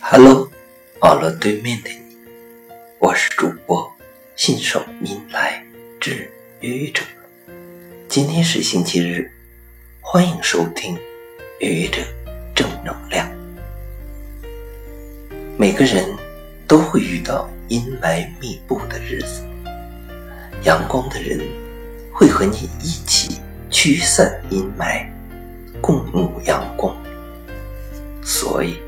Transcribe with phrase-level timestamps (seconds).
[0.00, 0.50] Hello，
[1.00, 1.98] 网络对面的你，
[2.98, 3.92] 我是主播
[4.36, 5.64] 信手拈来
[6.00, 6.30] 之
[6.60, 7.02] 愚者。
[8.08, 9.30] 今天是星期日，
[10.00, 10.98] 欢迎收听
[11.58, 12.02] 愚者
[12.54, 13.28] 正能量。
[15.56, 16.04] 每个人
[16.66, 19.42] 都会遇到阴霾密布的日子，
[20.64, 21.40] 阳光的人
[22.12, 23.40] 会和你一起
[23.70, 25.06] 驱散阴霾，
[25.80, 26.96] 共沐阳光。
[28.34, 28.82] 所以。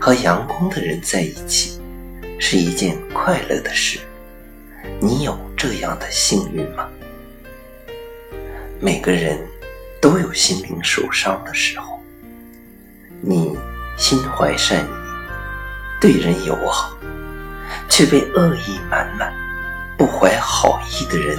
[0.00, 1.80] 和阳光的人在一起
[2.38, 4.00] 是一件快乐的事，
[5.00, 6.88] 你有这样的幸运吗？
[8.80, 9.38] 每个人
[10.02, 12.02] 都有心灵受伤的时候，
[13.22, 13.56] 你
[13.96, 14.88] 心怀善意，
[16.00, 16.98] 对人友好，
[17.88, 19.32] 却被恶意满满、
[19.96, 21.38] 不怀好意的人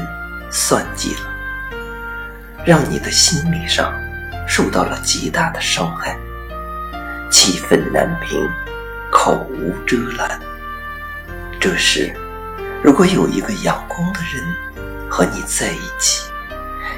[0.49, 1.77] 算计了，
[2.65, 3.93] 让你的心理上
[4.47, 6.17] 受到了极大的伤害。
[7.37, 8.49] 气愤难平，
[9.11, 10.39] 口无遮拦。
[11.59, 12.15] 这时，
[12.81, 16.29] 如果有一个阳光的人和你在一起，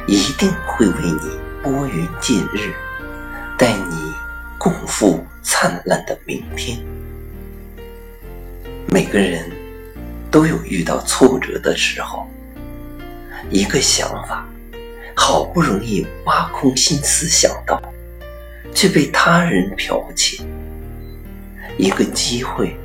[0.06, 2.72] 一定会为你拨云见日，
[3.58, 4.14] 带你
[4.60, 6.78] 共赴灿烂的明天。
[8.86, 9.52] 每个人
[10.30, 12.30] 都有遇到挫折的时候，
[13.50, 14.46] 一个想法，
[15.16, 17.82] 好不容易挖空心思想到。
[18.74, 20.44] 却被他人剽窃，
[21.78, 22.76] 一个机会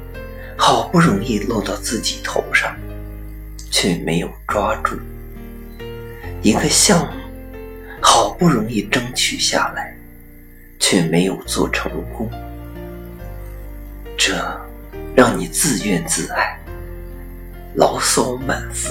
[0.56, 2.74] 好不容易落到自己头上，
[3.70, 4.96] 却没有抓住；
[6.42, 7.12] 一个项目
[8.00, 9.96] 好不容易争取下来，
[10.78, 12.30] 却没有做成功，
[14.16, 14.34] 这
[15.14, 16.58] 让你自怨自艾，
[17.74, 18.90] 牢骚满腹。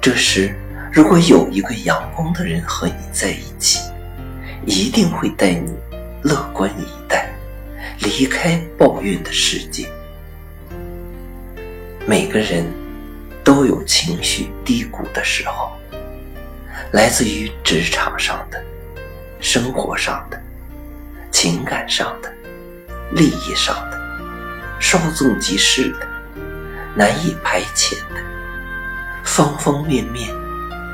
[0.00, 0.54] 这时，
[0.92, 3.80] 如果有一个阳光的人和你在一起，
[4.66, 5.72] 一定会带你。
[6.24, 7.30] 乐观以待，
[7.98, 9.86] 离开抱怨的世界。
[12.06, 12.64] 每个人
[13.44, 15.70] 都有情绪低谷的时候，
[16.92, 18.64] 来自于职场上的、
[19.38, 20.42] 生活上的、
[21.30, 22.32] 情感上的、
[23.12, 24.00] 利益上的、
[24.80, 26.08] 稍纵即逝的、
[26.94, 28.24] 难以排遣的，
[29.24, 30.34] 方方面面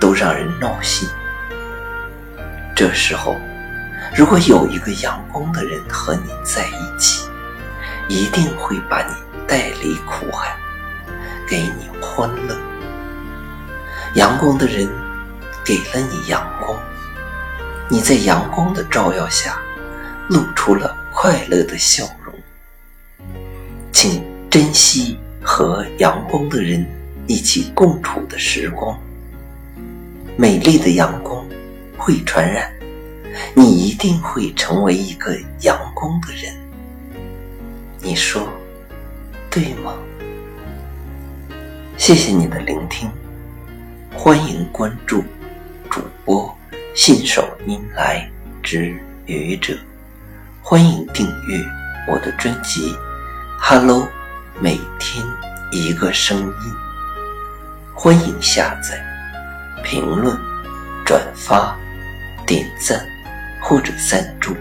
[0.01, 1.09] 都让人闹心。
[2.75, 3.37] 这时候。
[4.15, 7.29] 如果有一个阳光的人和你在一起，
[8.09, 9.15] 一定会把你
[9.47, 10.57] 带离苦海，
[11.49, 12.57] 给你欢乐。
[14.15, 14.89] 阳光的人
[15.65, 16.77] 给了你阳光，
[17.89, 19.57] 你在阳光的照耀下
[20.29, 22.35] 露出了快乐的笑容。
[23.93, 26.85] 请珍惜和阳光的人
[27.29, 28.99] 一起共处的时光。
[30.37, 31.47] 美丽的阳光
[31.97, 32.69] 会传染。
[33.55, 36.55] 你一定会成为一个阳光的人，
[38.01, 38.49] 你说
[39.51, 39.95] 对吗？
[41.97, 43.11] 谢谢你的聆听，
[44.15, 45.25] 欢迎关注
[45.91, 46.57] 主播
[46.95, 48.31] 信手拈来
[48.63, 48.97] 之
[49.27, 49.77] 愚者，
[50.63, 51.61] 欢迎订阅
[52.09, 52.93] 我的专辑
[53.59, 54.03] 《Hello》，
[54.61, 55.25] 每天
[55.73, 56.75] 一个声音，
[57.95, 59.05] 欢迎下载、
[59.83, 60.39] 评论、
[61.05, 61.77] 转发、
[62.47, 63.05] 点赞。
[63.61, 64.57] 或者赞助。